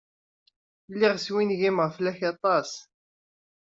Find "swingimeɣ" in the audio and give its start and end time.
1.23-1.87